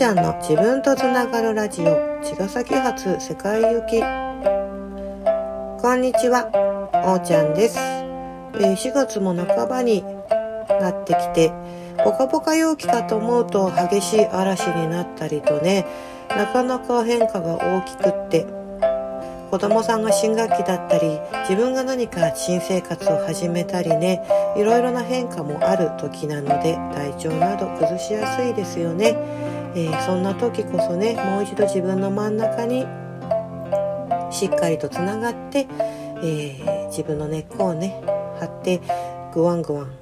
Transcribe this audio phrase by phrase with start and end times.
[0.00, 1.84] ちゃんの自分とつながるラジオ
[2.22, 4.00] 茅ヶ崎発世界行き。
[5.82, 6.48] こんにちは
[7.04, 10.02] おーちゃんです、えー、4月も半ばに
[10.80, 11.52] なってきて
[12.02, 15.84] ポカポカ陽気かと思うと激しい嵐になったりとね
[16.30, 18.46] なかなか変化が大きくって
[19.50, 24.24] 子供さんが新学期だったり自分が何か新生活を始めたりね
[24.56, 32.86] いろいろな変化もある時なので体調など崩しやすいですよね、えー、そんな時こそねもう一度自分の真ん中に
[34.32, 35.68] しっかりとつながって、
[36.22, 38.00] えー、自分の根っこをね
[38.40, 38.80] 張って
[39.32, 39.92] グワングワン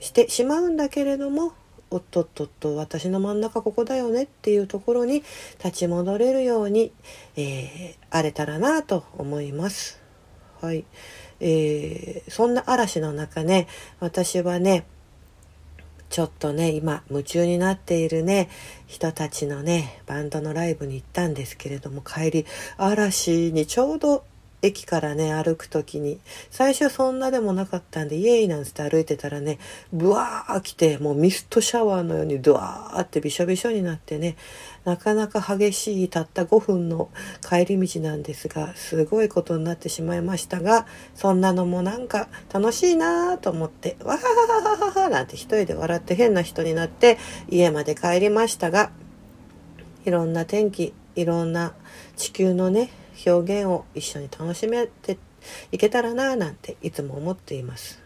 [0.00, 1.52] してしまうんだけれども
[1.90, 5.22] おっとっとっと私の真ん中ここだよねっていうところに
[5.64, 6.92] 立ち戻れるように、
[7.36, 10.00] えー、荒れたらなと思います。
[10.60, 10.84] はい、
[11.40, 13.68] えー、そんな嵐の中ね
[14.00, 14.86] 私はね
[16.10, 18.48] ちょっとね今夢中になっているね
[18.86, 24.24] 人たちのねバンドのライブに行ったんですけれども帰り嵐にちょうど
[24.62, 26.18] 駅からね歩く時に。
[26.50, 29.58] 最初そんなでもなかったんでイエイなんつって歩いてたらね
[29.92, 34.36] ブワー来てもうミストシャワーのようにドワーってびしょびしょになってね
[34.84, 37.10] なかなか激しいたった5分の
[37.46, 48.90] 帰り道なんですがすごいことになってしまいましたがそんなのもなんか楽しいなと思ってわはははははなんて一人で笑って変な人になって家まで帰りましたが
[50.04, 51.74] いろんな天気いろんな
[52.16, 52.90] 地球のね
[53.26, 55.18] 表現を一緒に楽しめて
[55.72, 58.02] いけたらななんていつも思っています。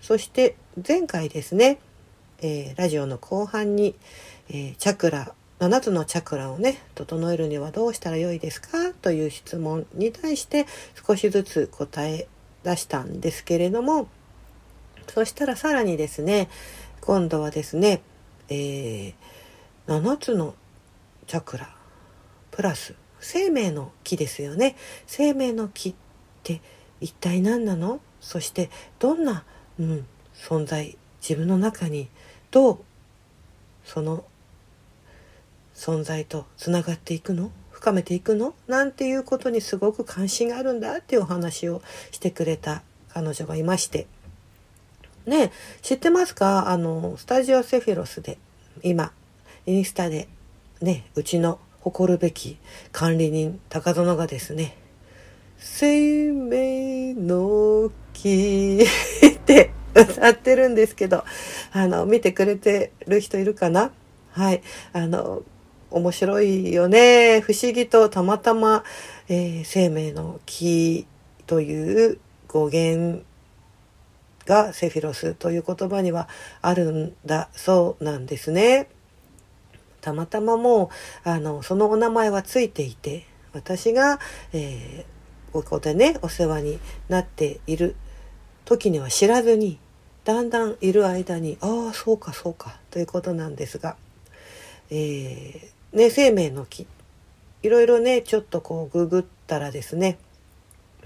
[0.00, 1.78] そして前回ですね、
[2.40, 3.94] えー、ラジオの後半に、
[4.48, 10.66] えー、チャクラ7つのチャクラをね整えるにはどうしたらよいですかという質問に対して
[11.06, 12.28] 少しずつ答え
[12.62, 14.08] 出したんですけれども
[15.08, 16.48] そしたらさらにですね
[17.00, 18.02] 今度はですね、
[18.48, 19.14] えー、
[19.86, 20.54] 7つの
[21.26, 21.74] チャクラ
[22.52, 24.76] プラス生命の木ですよね。
[25.06, 25.94] 生命の木っ
[26.42, 26.60] て
[27.00, 28.00] 一体何なの？
[28.20, 29.44] そしてどんな、
[29.78, 32.08] うん、存在自分の中に
[32.50, 32.78] どう
[33.84, 34.24] その
[35.74, 37.50] 存在とつながっていくの？
[37.70, 38.54] 深めていくの？
[38.66, 44.06] なんていうことにすごく関心があるんだっていうお話をしてくれた彼女がいまして。
[45.26, 45.52] ね
[45.82, 46.70] 知ってますか？
[46.70, 48.38] あのスタジオセフィロスで
[48.82, 49.12] 今
[49.66, 50.28] インスタで
[50.80, 52.58] ねうちの誇るべき
[52.92, 54.76] 管理人高園がですね
[55.56, 58.84] 生命の木
[59.26, 61.24] って歌ってるんですけど
[61.72, 63.90] あの見てくれてる人いるかな？
[64.32, 64.62] はい。
[64.92, 65.42] あの
[65.90, 67.40] 面白いよね。
[67.40, 68.84] 不思議とたまたま、
[69.28, 71.06] えー、生命の木
[71.46, 73.24] という語源
[74.46, 76.28] がセフィロスという言葉には
[76.60, 78.88] あるんだそうなんですね。
[80.00, 80.90] たまたまも
[81.24, 84.18] うあのそのお名前はついていて私が、
[84.52, 86.78] えー、ここでねお世話に
[87.08, 87.96] なっている
[88.64, 89.78] 時には知らずに
[90.24, 93.96] だんだんいる間にああそうかそうかということなんですが、
[94.90, 96.86] えー、ね、生命の木
[97.62, 100.18] いろいろねちょっとこうググったらですね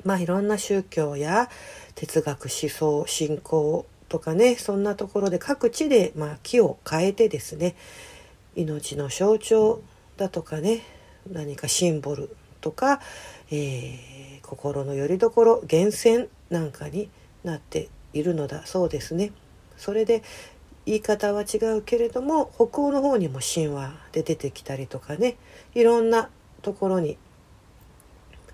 [0.05, 1.49] まあいろんな宗教や
[1.95, 7.77] 哲学思想信仰とかねそんなところで各地で、まあ、木を変えてですね
[8.55, 9.83] 命の象徴
[10.17, 10.83] だとかね
[11.31, 13.01] 何かシンボルとか、
[13.51, 17.11] えー、心の拠り所源泉なんかに
[17.45, 19.33] なっているのだそうですね。
[19.77, 20.23] それで
[20.85, 25.37] 言い方は違うけれども北欧の方にも神話で出てきたりとかね
[25.75, 26.29] いろんな
[26.61, 27.17] ところに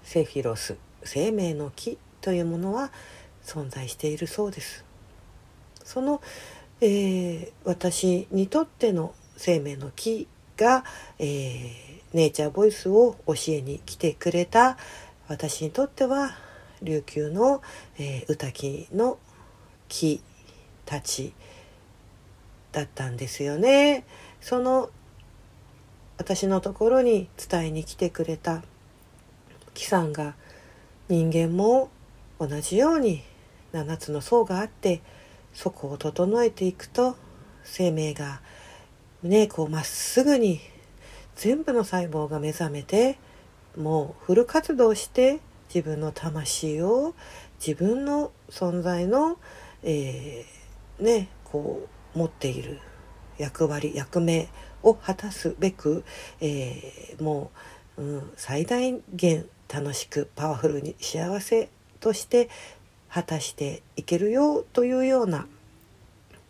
[0.02, 2.90] セフィロス生命の木というものは
[3.44, 4.84] 存在しているそうです。
[5.84, 6.20] その、
[6.80, 10.26] えー、私にとっての生命の木
[10.56, 10.84] が、
[11.18, 11.68] えー、
[12.12, 14.76] ネイチャーボイスを教えに来てくれた
[15.28, 16.36] 私にとっては
[16.82, 17.62] 琉球の、
[17.98, 19.18] えー、歌木の
[19.88, 20.20] 木
[20.84, 21.32] たち
[22.72, 24.04] だったんですよね。
[24.40, 24.90] その
[26.18, 28.62] 私のところに伝えに来てくれた
[29.72, 30.34] 木さんが
[31.08, 31.90] 人間も
[32.40, 33.22] 同じように
[33.72, 35.00] 7つの層があって
[35.54, 37.16] そこを整えていくと
[37.62, 38.40] 生命が
[39.22, 40.60] ねこうまっすぐに
[41.36, 43.18] 全部の細胞が目覚めて
[43.76, 45.40] もうフル活動して
[45.72, 47.14] 自分の魂を
[47.64, 49.38] 自分の存在の、
[49.82, 52.80] えー、ねこう持っている
[53.38, 54.48] 役割役目
[54.82, 56.04] を果たすべく、
[56.40, 57.50] えー、も
[57.96, 61.68] う、うん、最大限楽しくパワフルに幸せ
[62.00, 62.48] として
[63.10, 65.46] 果たしていけるよというような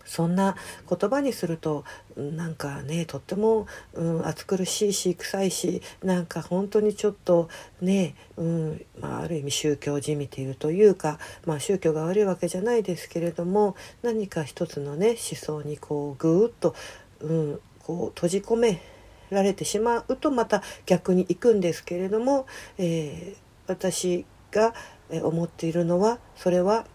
[0.09, 0.57] そんな
[0.89, 1.85] 言葉にすると
[2.17, 7.51] なんかねとっても、うん、暑苦しいし臭いしなんか本当にちょっと
[7.83, 16.75] ね、うんまあ、ある意味宗教じみているというか、まあ、宗教が悪いわけじゃないですけれども何か一つのね思想にこうぐーっと、
[17.21, 18.81] うん、こう閉じ込め
[19.29, 22.47] られてしまうとまた逆に行くんですけれども、
[22.79, 24.73] えー、私が
[25.11, 26.87] 思っているのはそれは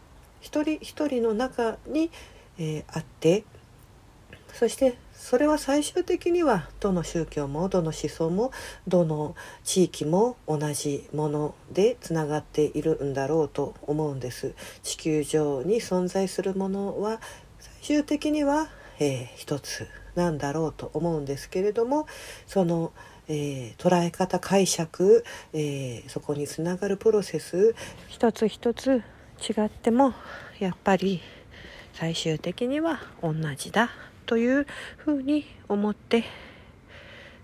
[0.41, 2.11] 一人一人の中に
[2.57, 3.43] えー、あって
[4.53, 8.51] そしてそれは最終的にはどの宗教もどの思想も
[8.87, 14.53] どの地域も同じものでつながっているんだろうと思うんです。
[14.83, 17.19] 地球上に存在するものは
[17.59, 22.05] 最終的には、えー、一つなんだろうと思うんですけれども
[22.45, 22.91] その、
[23.27, 25.23] えー、捉え方解釈、
[25.53, 27.73] えー、そこにつながるプロセス
[28.07, 29.01] 一つ一つ
[29.39, 30.13] 違っても
[30.59, 31.21] やっぱり
[31.93, 33.89] 最終的には同じだ
[34.25, 34.67] という
[34.97, 36.23] ふうに思って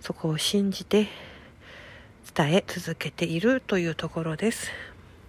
[0.01, 1.07] そこを信じて
[2.35, 4.71] 伝え続けているというところです。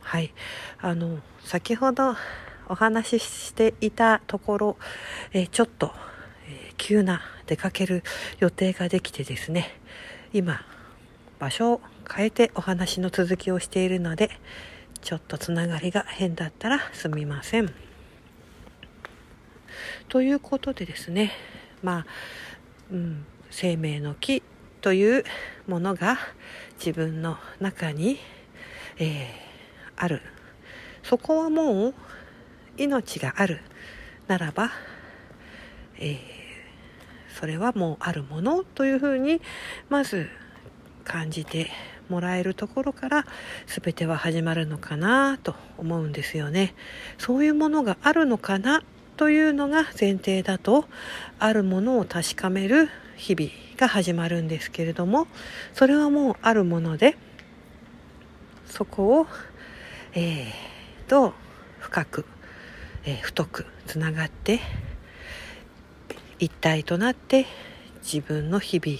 [0.00, 0.32] はい、
[0.80, 2.16] あの先ほど
[2.68, 4.76] お話ししていたところ、
[5.32, 5.92] えちょっと、
[6.48, 8.02] え急な出かける
[8.38, 9.80] 予定ができてですね
[10.32, 10.60] 今
[11.38, 14.30] 場所を変えてお話の続きをしているので
[15.00, 17.89] ちょっとつながりが変だったらすみません。
[20.08, 21.32] ということでですね
[21.82, 22.06] まあ、
[22.92, 24.42] うん、生命の木
[24.80, 25.24] という
[25.66, 26.18] ものが
[26.78, 28.18] 自分の中に、
[28.98, 29.28] えー、
[29.96, 30.22] ある
[31.02, 31.94] そこはもう
[32.76, 33.60] 命がある
[34.26, 34.70] ならば、
[35.98, 36.18] えー、
[37.38, 39.40] それはもうあるものというふうに
[39.88, 40.28] まず
[41.04, 41.70] 感じて
[42.08, 43.26] もらえるところから
[43.66, 46.74] 全ては始まるのかなと思うんですよね。
[47.18, 48.82] そういうものがあるのかな
[49.20, 50.86] というのが前提だと
[51.38, 55.26] あるものを確かめる日々が始まるんですけれども
[55.74, 57.18] それはもうあるもので
[58.64, 59.26] そこを、
[60.14, 60.50] えー、
[61.06, 61.34] と
[61.80, 62.24] 深く、
[63.04, 64.58] えー、太くつながって
[66.38, 67.44] 一体となって
[68.02, 68.98] 自分の日々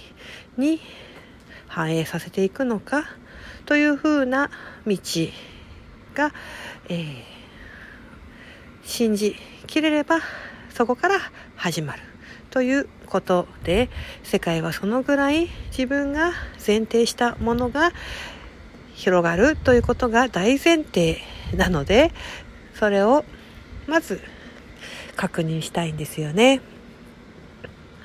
[0.59, 0.83] に
[1.67, 3.05] 反映させていくのか
[3.65, 4.51] というふうな
[4.87, 4.99] 道
[6.13, 6.35] が、
[6.91, 7.40] えー
[8.91, 9.37] 信じ
[9.69, 10.19] きれれば
[10.71, 11.21] そこから
[11.55, 12.03] 始まる
[12.51, 13.89] ということで
[14.25, 16.33] 世界はそのぐらい自分が
[16.67, 17.93] 前提したものが
[18.95, 21.19] 広がるということが大前提
[21.55, 22.11] なので
[22.75, 23.25] それを
[23.87, 24.21] まず
[25.17, 26.61] 確認したいんですよね。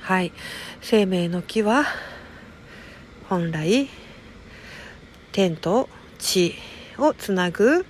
[0.02, 0.34] はい。
[0.82, 1.86] 生命の木は
[3.28, 3.90] 本来
[5.32, 5.90] 天と
[6.20, 6.54] 地
[7.00, 7.86] をつなぐ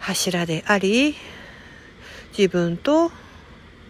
[0.00, 1.14] 柱であり
[2.36, 3.10] 自分と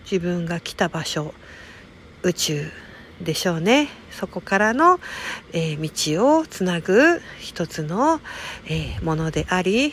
[0.04, 1.34] 自分が来た場所
[2.22, 2.70] 宇宙
[3.20, 3.88] でしょうね。
[4.12, 5.00] そこからの、
[5.52, 8.20] えー、道をつなぐ一つの、
[8.66, 9.92] えー、ものであり、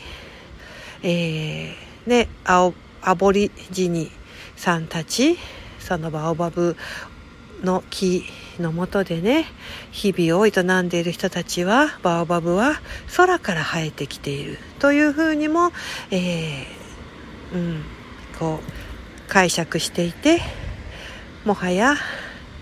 [1.02, 4.10] えー、ね青アボリジニ
[4.56, 5.36] さんたち
[5.78, 6.76] そのバオバブ
[7.62, 8.24] の木
[8.58, 9.46] のもとでね
[9.90, 12.80] 日々を営んでいる人たちはバオバブは
[13.16, 15.72] 空から生えてきているというふうにも、
[16.10, 17.93] えー、うん
[18.38, 20.40] こう解釈していて
[21.44, 21.96] もはや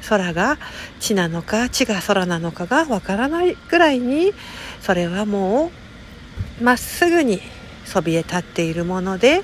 [0.08, 0.58] 空が
[1.00, 4.32] 地なのか地が空なのかがわからないぐらいに
[4.80, 5.70] それはも
[6.60, 7.40] うまっすぐに
[7.84, 9.42] そびえ立っているもので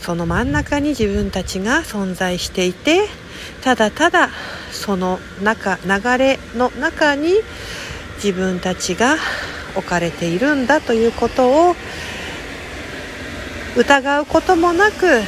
[0.00, 3.08] その真ん中に自分たちが存在していて
[3.62, 4.30] ただただ
[4.72, 7.34] その中流れの中に
[8.16, 9.16] 自分たちが
[9.76, 11.76] 置かれているんだということを
[13.76, 15.22] 疑うこともなく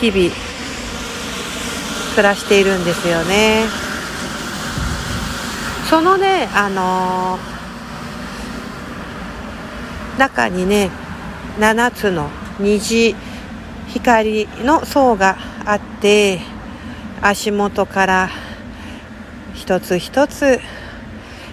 [0.00, 0.30] 日々
[2.14, 3.64] 暮らしているんですよね。
[5.90, 10.90] そのねあのー、中にね
[11.58, 12.28] 7つの
[12.58, 13.14] 虹
[13.88, 16.40] 光の層があって
[17.22, 18.30] 足元から
[19.54, 20.60] 一つ一つ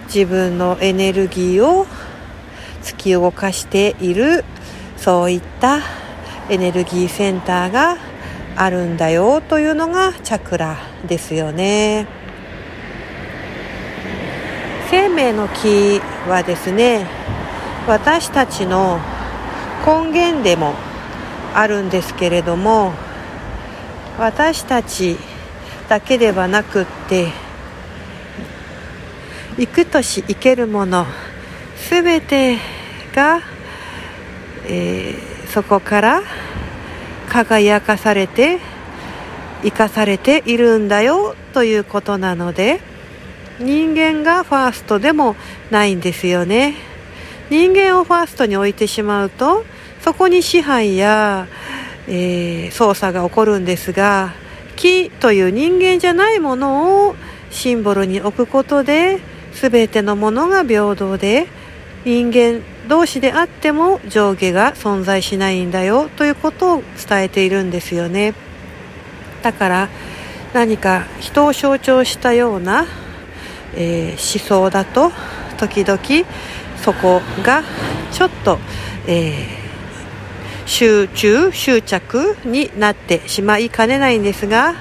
[0.05, 1.85] 自分のエネルギーを
[2.83, 4.43] 突き動かしている
[5.03, 5.81] そういった
[6.49, 7.97] エネルギーセンターが
[8.55, 12.07] あるんだよというのがチャクラですよね。
[14.89, 17.05] 生命の木はですね
[17.85, 18.97] 私たちの
[19.85, 20.73] 根源でも
[21.53, 22.93] あるんですけれども
[24.17, 25.17] 私たち
[25.89, 27.27] だけではなくって
[29.57, 31.05] 生く年生けるもの
[31.89, 32.57] 全て
[33.13, 33.41] が
[34.65, 36.21] えー、そこから
[37.29, 38.59] 輝かされて
[39.63, 42.81] 生かされているんだよということなので
[43.59, 45.35] 人間がファーストでも
[45.71, 46.75] ないんですよね。
[47.49, 49.63] 人間をファーストに置いてしまうと
[50.01, 51.47] そこに支配や、
[52.07, 54.33] えー、操作が起こるんですが
[54.75, 57.15] 木という人間じゃないものを
[57.51, 59.19] シンボルに置くことで
[59.53, 61.47] 全てのものが平等で
[62.05, 68.33] 人間同士であっても上下が存在しないんだよということを伝えているんですよね。
[69.41, 69.89] だから
[70.53, 72.85] 何か人を象徴したような、
[73.75, 75.11] えー、思想だと
[75.57, 75.99] 時々
[76.77, 77.63] そこが
[78.11, 78.59] ちょっと、
[79.07, 84.75] えー、集中執着になってしまいかねないんですが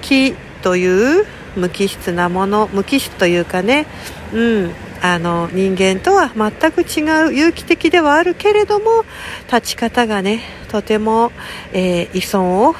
[0.00, 3.86] 気という無機質なもの無機質というかね、
[4.32, 9.04] うん、あの人間とは全く違う有機的ではあるけれども
[9.52, 11.32] 立ち方がねとても、
[11.72, 12.74] えー、依存を、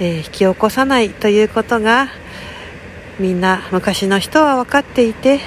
[0.00, 2.08] えー、引き起こさないということが
[3.18, 5.40] みんな昔の人は分かっていて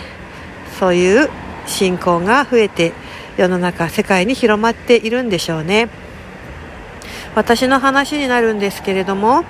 [0.79, 1.29] そういう
[1.67, 2.93] 信仰が増えて
[3.37, 5.89] 世の中世界に広まっているんでしょうね。
[7.35, 9.43] 私の話になるんですけれども、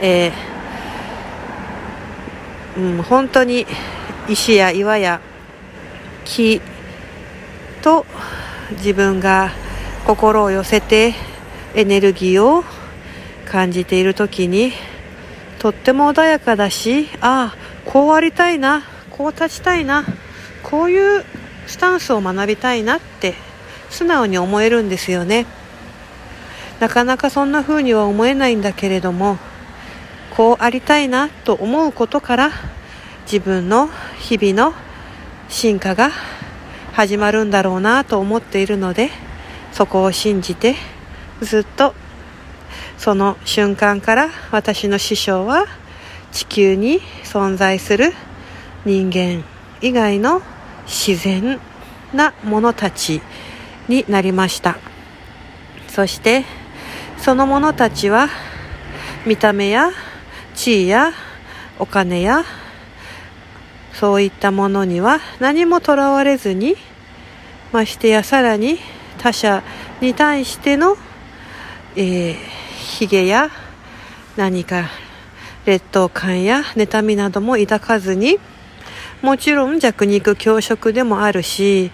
[0.00, 3.64] えー、うん、本当に
[4.30, 5.20] 石や岩や
[6.24, 6.60] 木
[7.82, 8.06] と
[8.74, 9.50] 自分が
[10.06, 11.14] 心を寄せて
[11.74, 12.62] エネルギーを
[13.46, 14.70] 感じている時に
[15.58, 20.04] とっても穏やかだしああこうありたいなこう立ちたいな
[20.62, 21.24] こういう
[21.66, 23.34] スタンスを学びたいなって
[23.90, 25.46] 素直に思えるんですよね。
[26.78, 29.38] なかなかそんな風には思えないんだけれども
[30.36, 32.50] こうありたいなと思うことから
[33.30, 34.76] 自分の日々の
[35.48, 36.10] 進化が
[36.94, 39.10] 始まるんだろうなと思っているので
[39.70, 40.74] そこを信じて
[41.40, 41.94] ずっと
[42.98, 45.66] その瞬間から私の師匠は
[46.32, 48.12] 地球に存在する
[48.84, 49.44] 人間
[49.80, 50.42] 以外の
[50.84, 51.60] 自然
[52.12, 53.22] なものたち
[53.86, 54.76] になりました。
[55.86, 56.44] そして
[57.16, 58.28] そのものたちは
[59.24, 59.92] 見た目や
[60.56, 61.12] 地位や
[61.78, 62.44] お金や
[63.92, 66.76] そういったものには何もとらわれずに
[67.72, 68.78] ましてやさらに
[69.18, 69.62] 他者
[70.00, 70.96] に対しての、
[71.96, 73.50] えー、ヒゲや
[74.36, 74.88] 何か
[75.66, 78.38] 劣等感や妬みなども抱かずに
[79.22, 81.90] もちろん弱肉強食でもあるし、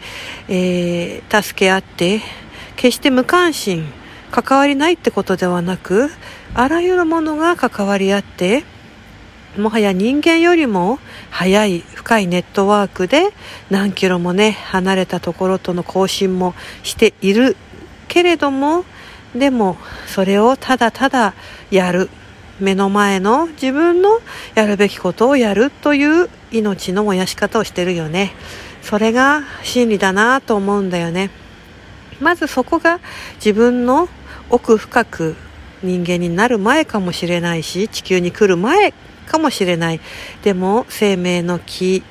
[0.49, 2.21] えー、助け合って
[2.77, 3.85] 決して無関心
[4.31, 6.11] 関わりないってことではなく
[6.55, 8.65] あらゆるものが関わり合って
[9.57, 10.99] もはや人間よりも
[11.31, 13.31] 早い深いネットワークで
[13.71, 17.57] 何キロもね離れたところとの交信もしている
[18.09, 18.85] けれども
[19.35, 21.35] でもそれをただただ
[21.71, 22.09] やる。
[22.59, 24.21] 目の前の自分の
[24.55, 28.33] やるべきことをやるという命の燃やし方をしてるよね。
[28.81, 31.31] それが真理だなと思うんだよね。
[32.21, 33.01] まずそこが
[33.37, 34.09] 自分の
[34.49, 35.37] 奥深く
[35.83, 38.95] 人間になる前かもしれないし地球に来る前
[39.27, 40.01] かもしれない。
[40.43, 42.03] でも生命の木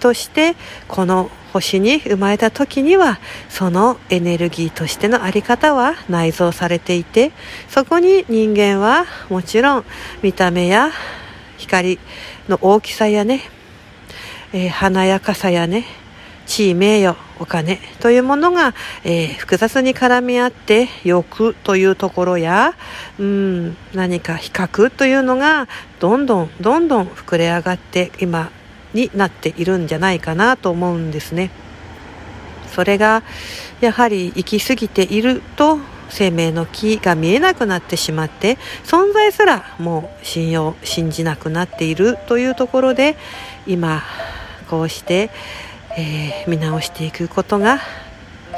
[0.00, 0.56] として
[0.88, 3.18] この星に生まれた時には
[3.48, 7.32] そのエネルギーとしての在り方は内蔵されていて
[7.68, 9.84] そこに人間はもちろん
[10.22, 10.90] 見た目や
[11.56, 11.98] 光
[12.48, 13.42] の大きさやね、
[14.52, 15.86] えー、華やかさやね
[16.46, 18.74] 地位名誉お金というものが、
[19.04, 22.74] えー、複雑に絡み合って欲というところや、
[23.18, 25.68] うん、何か比較というのが
[26.00, 28.50] どんどんどんどん膨れ上がって今
[28.94, 31.50] になっているんじゃないかなと思うんですね。
[32.72, 33.22] それが
[33.80, 35.78] やはり行き過ぎていると
[36.08, 43.16] 生命の木が見えなくなってしまって存在すらもう信用信じなくなっているというところで
[43.66, 44.02] 今
[44.68, 45.30] こうして、
[45.96, 47.80] えー、見直していくことが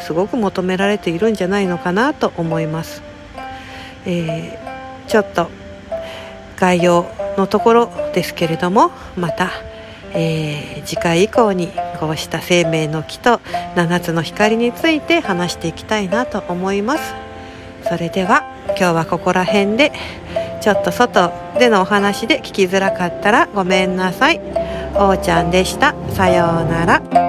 [0.01, 3.03] すごく求められているんじゃないのかなと思います。
[4.07, 5.51] えー、ちょっと
[6.57, 9.51] 概要のところですけれどもまた
[10.13, 11.69] えー、次回以降に
[12.01, 13.41] こうした生命の木と
[13.77, 17.15] 7つの光について話していきたいなと思います。
[17.83, 19.93] それでは今日はここら辺で
[20.61, 24.41] ちょっと外でのお話で聞きづらかったらごめんなさい。
[24.95, 25.95] おーちゃんでした。
[26.11, 27.28] さようなら。